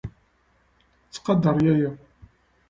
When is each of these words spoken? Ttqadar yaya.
Ttqadar 1.07 1.57
yaya. 1.65 1.91